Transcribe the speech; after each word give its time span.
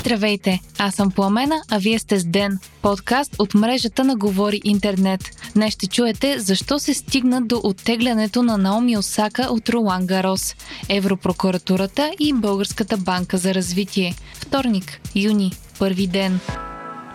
Здравейте, 0.00 0.60
аз 0.78 0.94
съм 0.94 1.10
Пламена, 1.10 1.62
а 1.70 1.78
вие 1.78 1.98
сте 1.98 2.18
с 2.18 2.24
Ден, 2.24 2.58
подкаст 2.82 3.36
от 3.38 3.54
мрежата 3.54 4.04
на 4.04 4.16
Говори 4.16 4.60
Интернет. 4.64 5.20
Днес 5.54 5.74
ще 5.74 5.86
чуете 5.86 6.38
защо 6.38 6.78
се 6.78 6.94
стигна 6.94 7.42
до 7.42 7.60
оттеглянето 7.64 8.42
на 8.42 8.58
Наоми 8.58 8.98
Осака 8.98 9.48
от 9.50 9.68
Ролан 9.68 10.06
Гарос, 10.06 10.54
Европрокуратурата 10.88 12.12
и 12.18 12.32
Българската 12.32 12.96
банка 12.96 13.38
за 13.38 13.54
развитие. 13.54 14.14
Вторник, 14.34 15.00
юни, 15.14 15.52
първи 15.78 16.06
ден. 16.06 16.40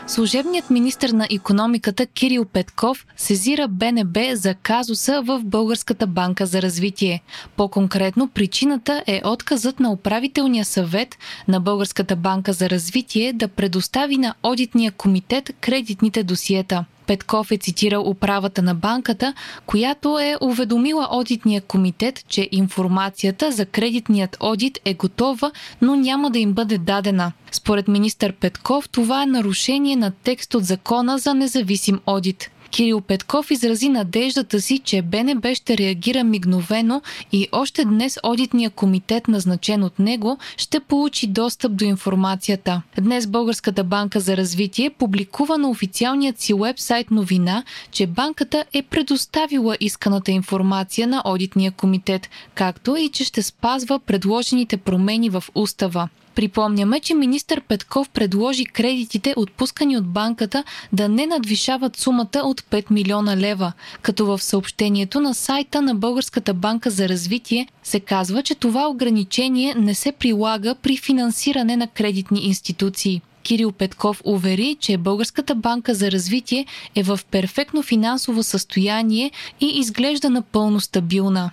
Служебният 0.08 0.70
министр 0.70 1.14
на 1.14 1.28
економиката 1.32 2.06
Кирил 2.06 2.46
Петков 2.46 3.06
сезира 3.18 3.68
БНБ 3.68 4.20
за 4.34 4.54
казуса 4.54 5.22
в 5.22 5.42
Българската 5.44 6.08
банка 6.08 6.46
за 6.46 6.62
развитие. 6.62 7.22
По-конкретно 7.56 8.28
причината 8.28 9.04
е 9.08 9.22
отказът 9.26 9.80
на 9.80 9.92
управителния 9.92 10.66
съвет 10.66 11.18
на 11.48 11.60
Българската 11.60 12.16
банка 12.16 12.54
за 12.54 12.70
развитие 12.70 13.34
да 13.34 13.48
предостави 13.48 14.18
на 14.18 14.34
одитния 14.44 14.92
комитет 14.92 15.52
кредитните 15.62 16.24
досиета. 16.24 16.86
Петков 17.08 17.52
е 17.52 17.58
цитирал 17.58 18.10
управата 18.10 18.62
на 18.62 18.76
банката, 18.76 19.34
която 19.66 20.20
е 20.20 20.38
уведомила 20.42 21.08
одитния 21.12 21.62
комитет, 21.62 22.26
че 22.28 22.50
информацията 22.52 23.52
за 23.52 23.66
кредитният 23.66 24.38
одит 24.40 24.80
е 24.86 24.94
готова, 24.94 25.52
но 25.82 25.96
няма 25.96 26.32
да 26.32 26.40
им 26.40 26.54
бъде 26.54 26.78
дадена. 26.78 27.32
Според 27.52 27.88
министър 27.88 28.34
Петков, 28.34 28.90
това 28.90 29.24
е 29.24 29.26
нарушение 29.26 29.96
на 29.96 30.12
текст 30.12 30.56
от 30.56 30.66
закона 30.66 31.18
за 31.18 31.34
независим 31.34 32.00
одит. 32.06 32.52
Кирил 32.76 33.02
Петков 33.02 33.52
изрази 33.52 33.90
надеждата 33.90 34.62
си, 34.62 34.80
че 34.80 35.02
БНБ 35.02 35.56
ще 35.56 35.78
реагира 35.78 36.24
мигновено 36.24 37.02
и 37.32 37.48
още 37.52 37.86
днес 37.86 38.18
одитния 38.24 38.70
комитет, 38.70 39.28
назначен 39.28 39.84
от 39.84 40.00
него, 40.00 40.38
ще 40.58 40.80
получи 40.80 41.28
достъп 41.28 41.76
до 41.76 41.86
информацията. 41.86 42.82
Днес 43.02 43.28
Българската 43.28 43.84
банка 43.84 44.20
за 44.20 44.38
развитие 44.38 44.90
публикува 44.90 45.58
на 45.58 45.70
официалният 45.70 46.40
си 46.40 46.54
вебсайт 46.54 47.12
новина, 47.12 47.64
че 47.92 48.08
банката 48.08 48.66
е 48.74 48.82
предоставила 48.82 49.78
исканата 49.80 50.32
информация 50.32 51.08
на 51.08 51.22
одитния 51.26 51.72
комитет, 51.72 52.30
както 52.56 52.96
и 52.96 53.10
че 53.10 53.24
ще 53.24 53.42
спазва 53.42 54.00
предложените 54.00 54.78
промени 54.78 55.30
в 55.30 55.44
устава. 55.56 56.10
Припомняме, 56.36 57.00
че 57.00 57.14
министър 57.14 57.62
Петков 57.62 58.10
предложи 58.10 58.66
кредитите, 58.66 59.34
отпускани 59.38 59.98
от 59.98 60.08
банката, 60.08 60.64
да 60.94 61.10
не 61.10 61.26
надвишават 61.26 61.98
сумата 61.98 62.42
от 62.44 62.62
5 62.62 62.92
милиона 62.92 63.38
лева, 63.38 63.74
като 64.02 64.26
в 64.26 64.44
съобщението 64.44 65.20
на 65.20 65.34
сайта 65.34 65.82
на 65.82 65.96
Българската 65.96 66.54
банка 66.54 66.90
за 66.90 67.10
развитие 67.10 67.68
се 67.84 68.00
казва, 68.00 68.44
че 68.44 68.56
това 68.56 68.88
ограничение 68.88 69.74
не 69.78 69.96
се 69.96 70.12
прилага 70.12 70.76
при 70.76 70.98
финансиране 70.98 71.78
на 71.78 71.88
кредитни 71.88 72.46
институции. 72.46 73.22
Кирил 73.44 73.72
Петков 73.72 74.22
увери, 74.26 74.78
че 74.80 74.98
Българската 74.98 75.56
банка 75.56 75.94
за 75.94 76.12
развитие 76.12 76.66
е 76.96 77.04
в 77.04 77.20
перфектно 77.32 77.84
финансово 77.84 78.44
състояние 78.44 79.32
и 79.62 79.66
изглежда 79.66 80.30
напълно 80.30 80.80
стабилна. 80.80 81.50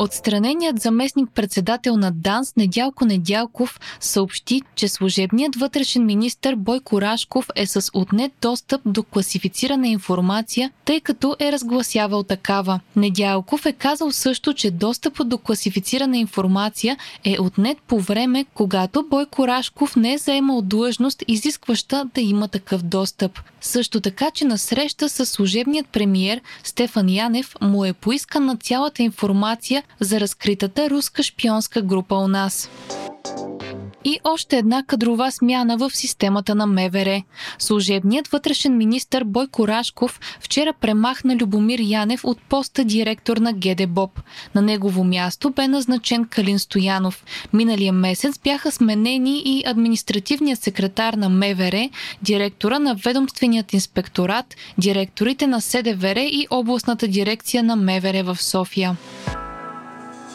Отстраненият 0.00 0.80
заместник-председател 0.80 1.96
на 1.96 2.12
ДАНС 2.12 2.56
Недялко 2.56 3.04
Недялков 3.04 3.80
съобщи, 4.00 4.62
че 4.74 4.88
служебният 4.88 5.56
вътрешен 5.56 6.06
министр 6.06 6.56
Бойко 6.56 7.00
Рашков 7.00 7.46
е 7.56 7.66
с 7.66 7.90
отнет 7.94 8.32
достъп 8.40 8.80
до 8.86 9.02
класифицирана 9.02 9.88
информация, 9.88 10.70
тъй 10.84 11.00
като 11.00 11.36
е 11.38 11.52
разгласявал 11.52 12.22
такава. 12.22 12.80
Недялков 12.96 13.66
е 13.66 13.72
казал 13.72 14.12
също, 14.12 14.54
че 14.54 14.70
достъпът 14.70 15.28
до 15.28 15.38
класифицирана 15.38 16.18
информация 16.18 16.96
е 17.24 17.36
отнет 17.40 17.78
по 17.86 18.00
време, 18.00 18.46
когато 18.54 19.06
Бойко 19.10 19.48
Рашков 19.48 19.96
не 19.96 20.12
е 20.12 20.18
заемал 20.18 20.62
длъжност, 20.62 21.24
изискваща 21.28 22.04
да 22.14 22.20
има 22.20 22.48
такъв 22.48 22.82
достъп. 22.82 23.40
Също 23.60 24.00
така, 24.00 24.30
че 24.30 24.44
на 24.44 24.58
среща 24.58 25.08
с 25.08 25.26
служебният 25.26 25.86
премиер 25.88 26.40
Стефан 26.64 27.08
Янев 27.08 27.54
му 27.60 27.84
е 27.84 27.92
поискана 27.92 28.56
цялата 28.56 29.02
информация 29.02 29.82
за 30.00 30.20
разкритата 30.20 30.90
руска 30.90 31.22
шпионска 31.22 31.82
група 31.82 32.14
у 32.14 32.28
нас. 32.28 32.70
И 34.04 34.20
още 34.24 34.56
една 34.56 34.82
кадрова 34.82 35.30
смяна 35.30 35.76
в 35.76 35.90
системата 35.96 36.54
на 36.54 36.66
МВР. 36.66 37.22
Служебният 37.58 38.28
вътрешен 38.28 38.76
министр 38.76 39.24
Бойко 39.24 39.68
Рашков 39.68 40.20
вчера 40.40 40.72
премахна 40.72 41.36
Любомир 41.36 41.78
Янев 41.78 42.24
от 42.24 42.38
поста 42.40 42.84
директор 42.84 43.36
на 43.36 43.52
ГДБОП. 43.52 44.20
На 44.54 44.62
негово 44.62 45.04
място 45.04 45.50
бе 45.50 45.68
назначен 45.68 46.24
Калин 46.24 46.58
Стоянов. 46.58 47.24
Миналия 47.52 47.92
месец 47.92 48.38
бяха 48.44 48.72
сменени 48.72 49.42
и 49.44 49.64
административният 49.66 50.62
секретар 50.62 51.14
на 51.14 51.28
МВР, 51.28 51.90
директора 52.22 52.78
на 52.78 52.94
ведомственият 52.94 53.72
инспекторат, 53.72 54.56
директорите 54.78 55.46
на 55.46 55.60
СДВР 55.60 56.16
и 56.16 56.46
областната 56.50 57.08
дирекция 57.08 57.62
на 57.62 57.76
МВР 57.76 58.34
в 58.34 58.42
София. 58.42 58.96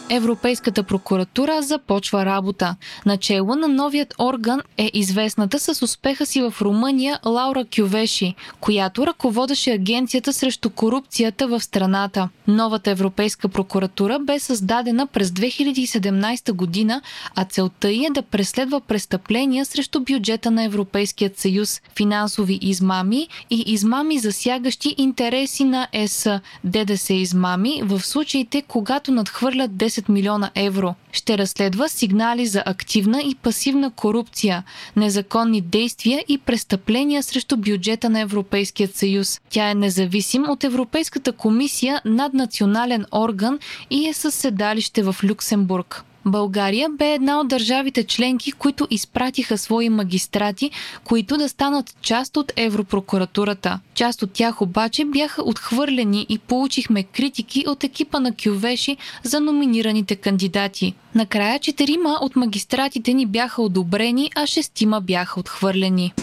Европейската 0.10 0.84
прокуратура 0.84 1.62
започва 1.62 2.26
работа. 2.26 2.76
Начало 3.06 3.56
на 3.56 3.68
новият 3.68 4.14
орган 4.20 4.62
е 4.78 4.92
известната 4.94 5.60
с 5.60 5.82
успеха 5.82 6.26
си 6.26 6.42
в 6.42 6.54
Румъния 6.62 7.20
Лаура 7.26 7.66
Кювеши, 7.76 8.36
която 8.60 9.08
ръководеше 9.08 9.72
агенцията 9.72 10.34
срещу 10.34 10.70
корупцията 10.70 11.48
в 11.48 11.62
страната. 11.62 12.30
Новата 12.48 12.92
Европейска 12.92 13.50
прокуратура 13.50 14.20
бе 14.20 14.40
създадена 14.40 15.08
през 15.08 15.30
2017 15.30 16.52
година, 16.52 17.02
а 17.36 17.46
целта 17.46 17.92
й 17.92 18.06
е 18.06 18.10
да 18.10 18.22
преследва 18.22 18.80
престъпления 18.80 19.66
срещу 19.66 20.00
бюджета 20.00 20.52
на 20.52 20.64
Европейският 20.64 21.40
съюз, 21.40 21.82
финансови 21.98 22.60
измами 22.62 23.28
и 23.50 23.64
измами 23.68 24.20
засягащи 24.20 24.96
интереси 24.98 25.64
на 25.64 25.88
ЕС, 25.92 26.28
ДДС 26.64 27.14
измами 27.14 27.82
в 27.84 28.02
случаите, 28.02 28.62
когато 28.62 29.12
надхвърлят 29.12 29.72
10 29.72 29.93
10 29.94 30.10
милиона 30.10 30.52
евро. 30.56 30.96
Ще 31.12 31.38
разследва 31.38 31.88
сигнали 31.88 32.46
за 32.46 32.64
активна 32.66 33.22
и 33.22 33.36
пасивна 33.36 33.92
корупция, 33.92 34.64
незаконни 34.96 35.62
действия 35.62 36.24
и 36.28 36.38
престъпления 36.38 37.24
срещу 37.24 37.58
бюджета 37.58 38.10
на 38.10 38.20
Европейският 38.20 38.96
съюз. 38.96 39.42
Тя 39.50 39.70
е 39.70 39.76
независим 39.76 40.50
от 40.50 40.64
Европейската 40.64 41.32
комисия 41.32 42.02
над 42.06 42.34
национален 42.34 43.06
орган 43.12 43.60
и 43.90 44.08
е 44.08 44.14
със 44.14 44.36
седалище 44.36 45.04
в 45.04 45.16
Люксембург. 45.24 46.04
България 46.26 46.90
бе 46.90 47.14
една 47.14 47.40
от 47.40 47.48
държавите 47.48 48.04
членки, 48.04 48.52
които 48.52 48.88
изпратиха 48.90 49.58
свои 49.58 49.90
магистрати, 49.90 50.72
които 51.04 51.38
да 51.38 51.50
станат 51.50 51.96
част 52.02 52.38
от 52.38 52.52
Европрокуратурата. 52.56 53.80
Част 53.94 54.24
от 54.24 54.32
тях 54.32 54.62
обаче 54.62 55.06
бяха 55.06 55.44
отхвърлени 55.44 56.26
и 56.30 56.38
получихме 56.38 57.04
критики 57.04 57.64
от 57.68 57.84
екипа 57.84 58.20
на 58.20 58.34
Кювеши 58.44 58.98
за 59.24 59.40
номинираните 59.40 60.16
кандидати. 60.16 60.94
Накрая 61.16 61.60
четирима 61.60 62.18
от 62.22 62.36
магистратите 62.36 63.14
ни 63.14 63.26
бяха 63.26 63.62
одобрени, 63.62 64.32
а 64.36 64.46
шестима 64.46 65.02
бяха 65.02 65.40
отхвърлени. 65.40 66.14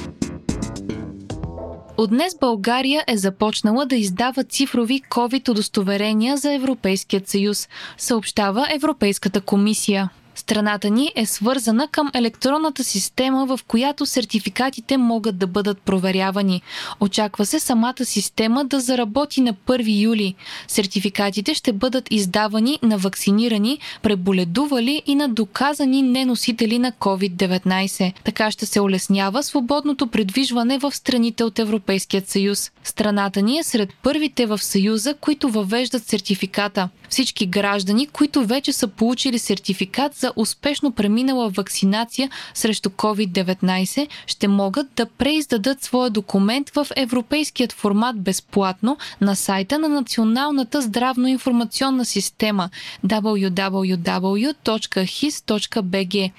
От 2.00 2.10
днес 2.10 2.36
България 2.40 3.04
е 3.06 3.16
започнала 3.16 3.86
да 3.86 3.96
издава 3.96 4.44
цифрови 4.44 5.02
COVID-удостоверения 5.10 6.36
за 6.36 6.52
Европейският 6.52 7.28
съюз, 7.28 7.68
съобщава 7.98 8.66
Европейската 8.74 9.40
комисия. 9.40 10.10
Страната 10.34 10.90
ни 10.90 11.12
е 11.16 11.26
свързана 11.26 11.88
към 11.88 12.10
електронната 12.14 12.84
система, 12.84 13.46
в 13.46 13.60
която 13.66 14.06
сертификатите 14.06 14.96
могат 14.96 15.38
да 15.38 15.46
бъдат 15.46 15.78
проверявани. 15.78 16.62
Очаква 17.00 17.46
се 17.46 17.60
самата 17.60 18.04
система 18.04 18.64
да 18.64 18.80
заработи 18.80 19.40
на 19.40 19.54
1 19.54 20.00
юли. 20.02 20.34
Сертификатите 20.68 21.54
ще 21.54 21.72
бъдат 21.72 22.08
издавани 22.10 22.78
на 22.82 22.98
вакцинирани, 22.98 23.78
преболедували 24.02 25.02
и 25.06 25.14
на 25.14 25.28
доказани 25.28 26.02
неносители 26.02 26.78
на 26.78 26.92
COVID-19. 26.92 28.12
Така 28.24 28.50
ще 28.50 28.66
се 28.66 28.80
улеснява 28.80 29.42
свободното 29.42 30.06
придвижване 30.06 30.78
в 30.78 30.92
страните 30.92 31.44
от 31.44 31.58
Европейският 31.58 32.28
съюз. 32.28 32.70
Страната 32.84 33.42
ни 33.42 33.58
е 33.58 33.62
сред 33.62 33.90
първите 34.02 34.46
в 34.46 34.58
съюза, 34.58 35.14
които 35.14 35.48
въвеждат 35.48 36.06
сертификата. 36.06 36.88
Всички 37.10 37.46
граждани, 37.46 38.06
които 38.06 38.46
вече 38.46 38.72
са 38.72 38.88
получили 38.88 39.38
сертификат 39.38 40.14
за 40.14 40.32
успешно 40.36 40.92
преминала 40.92 41.48
вакцинация 41.48 42.30
срещу 42.54 42.88
COVID-19, 42.88 44.08
ще 44.26 44.48
могат 44.48 44.86
да 44.96 45.06
преиздадат 45.06 45.82
своя 45.82 46.10
документ 46.10 46.70
в 46.70 46.86
европейският 46.96 47.72
формат 47.72 48.20
безплатно 48.20 48.96
на 49.20 49.36
сайта 49.36 49.78
на 49.78 49.88
Националната 49.88 50.82
здравно-информационна 50.82 52.04
система 52.04 52.70
www.his.bg 53.06 54.60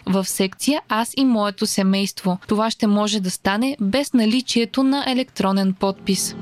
в 0.06 0.26
секция 0.26 0.82
Аз 0.90 1.14
и 1.18 1.26
моето 1.26 1.66
семейство. 1.66 2.38
Това 2.48 2.72
ще 2.72 2.88
може 2.88 3.20
да 3.20 3.32
стане 3.32 3.78
без 3.82 4.14
наличието 4.14 4.84
на 4.84 5.04
електронен 5.08 5.74
подпис. 5.74 6.36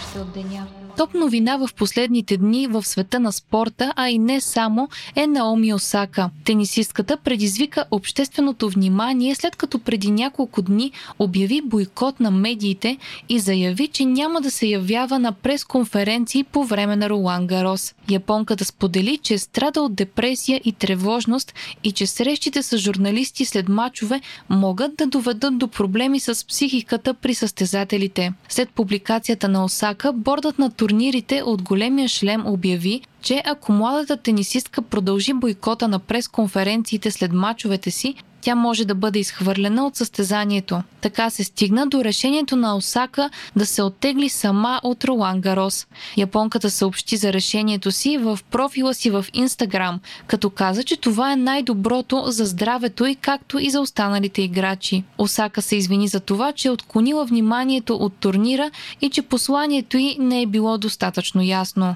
Още 0.00 0.18
от 0.18 0.32
деня. 0.32 0.66
Топ 0.96 1.14
новина 1.14 1.56
в 1.56 1.68
последните 1.76 2.36
дни 2.36 2.66
в 2.66 2.82
света 2.86 3.20
на 3.20 3.32
спорта, 3.32 3.92
а 3.96 4.08
и 4.08 4.18
не 4.18 4.40
само, 4.40 4.88
е 5.16 5.26
Наоми 5.26 5.74
Осака. 5.74 6.30
Тенисистката 6.44 7.16
предизвика 7.16 7.84
общественото 7.90 8.68
внимание 8.68 9.34
след 9.34 9.56
като 9.56 9.78
преди 9.78 10.10
няколко 10.10 10.62
дни 10.62 10.92
обяви 11.18 11.62
бойкот 11.64 12.20
на 12.20 12.30
медиите 12.30 12.96
и 13.28 13.38
заяви, 13.38 13.88
че 13.88 14.04
няма 14.04 14.40
да 14.40 14.50
се 14.50 14.66
явява 14.66 15.18
на 15.18 15.32
пресконференции 15.32 16.44
по 16.44 16.64
време 16.64 16.96
на 16.96 17.10
Ролан 17.10 17.46
Гарос. 17.46 17.94
Японката 18.10 18.64
сподели, 18.64 19.18
че 19.22 19.38
страда 19.38 19.82
от 19.82 19.94
депресия 19.94 20.60
и 20.64 20.72
тревожност 20.72 21.54
и 21.84 21.92
че 21.92 22.06
срещите 22.06 22.62
с 22.62 22.78
журналисти 22.78 23.44
след 23.44 23.68
мачове 23.68 24.20
могат 24.48 24.96
да 24.96 25.06
доведат 25.06 25.58
до 25.58 25.68
проблеми 25.68 26.20
с 26.20 26.46
психиката 26.46 27.14
при 27.14 27.34
състезателите. 27.34 28.32
След 28.48 28.70
публикацията 28.70 29.48
на 29.48 29.64
Осака, 29.64 29.89
бордът 30.14 30.58
на 30.58 30.70
турнирите 30.70 31.42
от 31.42 31.62
големия 31.62 32.08
шлем 32.08 32.46
обяви, 32.46 33.00
че 33.22 33.42
ако 33.46 33.72
младата 33.72 34.16
тенисистка 34.16 34.82
продължи 34.82 35.32
бойкота 35.32 35.88
на 35.88 35.98
пресконференциите 35.98 37.10
след 37.10 37.32
мачовете 37.32 37.90
си, 37.90 38.14
тя 38.40 38.54
може 38.54 38.84
да 38.84 38.94
бъде 38.94 39.18
изхвърлена 39.18 39.86
от 39.86 39.96
състезанието. 39.96 40.82
Така 41.00 41.30
се 41.30 41.44
стигна 41.44 41.86
до 41.86 42.04
решението 42.04 42.56
на 42.56 42.76
Осака 42.76 43.30
да 43.56 43.66
се 43.66 43.82
оттегли 43.82 44.28
сама 44.28 44.80
от 44.82 45.04
Ролан 45.04 45.40
Гарос. 45.40 45.86
Японката 46.16 46.70
съобщи 46.70 47.16
за 47.16 47.32
решението 47.32 47.92
си 47.92 48.18
в 48.18 48.38
профила 48.50 48.94
си 48.94 49.10
в 49.10 49.26
Инстаграм, 49.32 50.00
като 50.26 50.50
каза, 50.50 50.84
че 50.84 50.96
това 50.96 51.32
е 51.32 51.36
най-доброто 51.36 52.22
за 52.26 52.44
здравето 52.44 53.06
и 53.06 53.14
както 53.14 53.58
и 53.58 53.70
за 53.70 53.80
останалите 53.80 54.42
играчи. 54.42 55.04
Осака 55.18 55.62
се 55.62 55.76
извини 55.76 56.08
за 56.08 56.20
това, 56.20 56.52
че 56.52 56.68
е 56.68 56.70
отклонила 56.70 57.24
вниманието 57.24 57.94
от 57.94 58.12
турнира 58.12 58.70
и 59.00 59.10
че 59.10 59.22
посланието 59.22 59.96
й 59.96 60.16
не 60.20 60.42
е 60.42 60.46
било 60.46 60.78
достатъчно 60.78 61.42
ясно. 61.42 61.94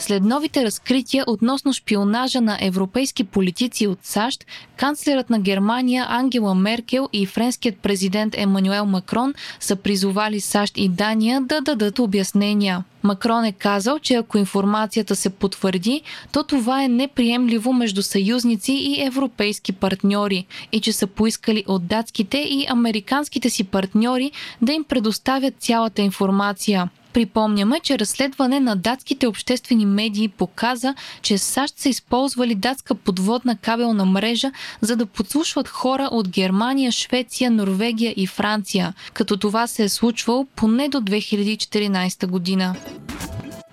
След 0.00 0.24
новите 0.24 0.64
разкрития 0.64 1.24
относно 1.26 1.72
шпионажа 1.72 2.40
на 2.40 2.58
европейски 2.60 3.24
политици 3.24 3.86
от 3.86 3.98
САЩ, 4.02 4.46
канцлерът 4.76 5.30
на 5.30 5.40
Германия 5.40 6.06
Ангела 6.08 6.54
Меркел 6.54 7.08
и 7.12 7.26
френският 7.26 7.78
президент 7.78 8.34
Емануел 8.38 8.86
Макрон 8.86 9.34
са 9.60 9.76
призовали 9.76 10.40
САЩ 10.40 10.78
и 10.78 10.88
Дания 10.88 11.40
да 11.40 11.60
дадат 11.60 11.98
обяснения. 11.98 12.84
Макрон 13.02 13.44
е 13.44 13.52
казал, 13.52 13.98
че 13.98 14.14
ако 14.14 14.38
информацията 14.38 15.16
се 15.16 15.30
потвърди, 15.30 16.02
то 16.32 16.42
това 16.42 16.84
е 16.84 16.88
неприемливо 16.88 17.72
между 17.72 18.02
съюзници 18.02 18.72
и 18.72 19.02
европейски 19.02 19.72
партньори 19.72 20.46
и 20.72 20.80
че 20.80 20.92
са 20.92 21.06
поискали 21.06 21.64
от 21.66 21.86
датските 21.86 22.38
и 22.38 22.66
американските 22.68 23.50
си 23.50 23.64
партньори 23.64 24.32
да 24.62 24.72
им 24.72 24.84
предоставят 24.84 25.54
цялата 25.58 26.02
информация. 26.02 26.88
Припомняме, 27.18 27.80
че 27.80 27.98
разследване 27.98 28.60
на 28.60 28.76
датските 28.76 29.26
обществени 29.26 29.86
медии 29.86 30.28
показа, 30.28 30.94
че 31.22 31.38
САЩ 31.38 31.78
са 31.78 31.88
използвали 31.88 32.54
датска 32.54 32.94
подводна 32.94 33.56
кабелна 33.56 34.04
мрежа, 34.04 34.52
за 34.80 34.96
да 34.96 35.06
подслушват 35.06 35.68
хора 35.68 36.08
от 36.12 36.28
Германия, 36.28 36.92
Швеция, 36.92 37.50
Норвегия 37.50 38.14
и 38.16 38.26
Франция, 38.26 38.94
като 39.12 39.36
това 39.36 39.66
се 39.66 39.84
е 39.84 39.88
случвало 39.88 40.46
поне 40.56 40.88
до 40.88 41.00
2014 41.00 42.26
година. 42.26 42.74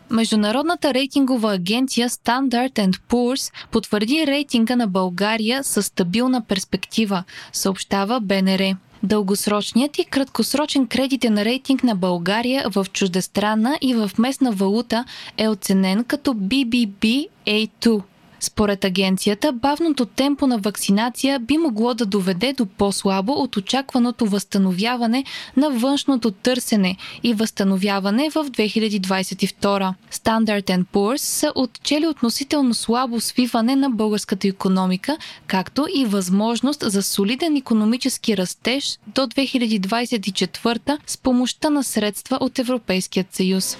Международната 0.09 0.93
рейтингова 0.93 1.53
агенция 1.53 2.09
Standard 2.09 2.99
Poor's 3.09 3.53
потвърди 3.71 4.27
рейтинга 4.27 4.75
на 4.75 4.87
България 4.87 5.63
със 5.63 5.85
стабилна 5.85 6.41
перспектива, 6.41 7.23
съобщава 7.53 8.19
БНР. 8.21 8.75
Дългосрочният 9.05 9.97
и 9.97 10.05
краткосрочен 10.05 10.87
кредитен 10.87 11.37
рейтинг 11.37 11.83
на 11.83 11.95
България 11.95 12.69
в 12.69 12.85
чуждестранна 12.93 13.77
и 13.81 13.93
в 13.93 14.11
местна 14.17 14.51
валута 14.51 15.05
е 15.37 15.47
оценен 15.47 16.03
като 16.03 16.33
BBB-A2– 16.33 18.01
според 18.45 18.85
агенцията, 18.85 19.51
бавното 19.51 20.05
темпо 20.05 20.47
на 20.47 20.57
вакцинация 20.57 21.39
би 21.39 21.57
могло 21.57 21.93
да 21.93 22.05
доведе 22.05 22.53
до 22.53 22.65
по-слабо 22.65 23.31
от 23.31 23.57
очакваното 23.57 24.25
възстановяване 24.25 25.23
на 25.57 25.69
външното 25.69 26.31
търсене 26.31 26.97
и 27.23 27.33
възстановяване 27.33 28.29
в 28.29 28.33
2022. 28.33 29.93
Standard 30.11 30.85
Poor's 30.93 31.17
са 31.17 31.51
отчели 31.55 32.07
относително 32.07 32.73
слабо 32.73 33.21
свиване 33.21 33.75
на 33.75 33.89
българската 33.89 34.47
економика, 34.47 35.17
както 35.47 35.87
и 35.95 36.05
възможност 36.05 36.83
за 36.91 37.03
солиден 37.03 37.55
економически 37.55 38.37
растеж 38.37 38.99
до 39.07 39.21
2024 39.21 40.97
с 41.07 41.17
помощта 41.17 41.69
на 41.69 41.83
средства 41.83 42.37
от 42.41 42.59
Европейският 42.59 43.35
съюз. 43.35 43.77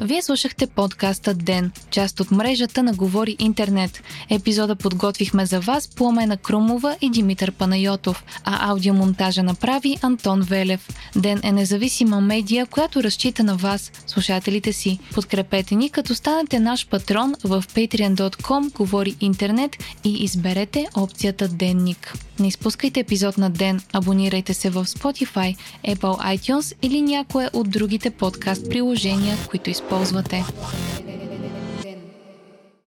Вие 0.00 0.22
слушахте 0.22 0.66
подкаста 0.66 1.34
Ден, 1.34 1.72
част 1.90 2.20
от 2.20 2.30
мрежата 2.30 2.82
на 2.82 2.92
Говори 2.92 3.36
Интернет. 3.38 4.02
Епизода 4.30 4.76
подготвихме 4.76 5.46
за 5.46 5.60
вас 5.60 5.88
Пламена 5.88 6.36
Крумова 6.36 6.96
и 7.00 7.10
Димитър 7.10 7.52
Панайотов, 7.52 8.24
а 8.44 8.70
аудиомонтажа 8.70 9.42
направи 9.42 9.96
Антон 10.02 10.40
Велев. 10.40 10.88
Ден 11.16 11.40
е 11.42 11.52
независима 11.52 12.20
медия, 12.20 12.66
която 12.66 13.02
разчита 13.02 13.44
на 13.44 13.56
вас, 13.56 13.92
слушателите 14.06 14.72
си. 14.72 14.98
Подкрепете 15.14 15.74
ни, 15.74 15.90
като 15.90 16.14
станете 16.14 16.60
наш 16.60 16.88
патрон 16.88 17.34
в 17.44 17.64
patreon.com 17.74 18.72
Говори 18.72 19.16
Интернет 19.20 19.76
и 20.04 20.24
изберете 20.24 20.86
опцията 20.96 21.48
Денник. 21.48 22.14
Не 22.38 22.48
изпускайте 22.48 23.00
епизод 23.00 23.38
на 23.38 23.50
ден, 23.50 23.80
абонирайте 23.92 24.54
се 24.54 24.70
в 24.70 24.84
Spotify, 24.84 25.56
Apple 25.88 26.36
iTunes 26.36 26.74
или 26.82 27.02
някое 27.02 27.50
от 27.52 27.70
другите 27.70 28.10
подкаст 28.10 28.68
приложения, 28.70 29.36
които 29.50 29.70
използвате. 29.70 29.85
pouso 29.88 30.18
até. 30.18 30.42